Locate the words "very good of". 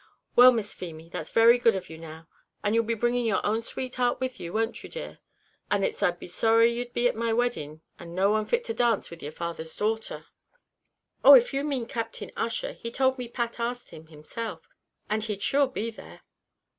1.29-1.87